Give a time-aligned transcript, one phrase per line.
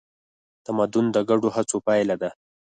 [0.65, 2.29] تمدن د ګډو هڅو پایله ده.